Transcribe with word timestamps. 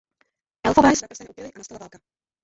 Elfové 0.63 0.95
své 0.95 1.07
prsteny 1.07 1.29
ukryli 1.29 1.53
a 1.53 1.57
nastala 1.57 1.79
válka. 1.79 1.99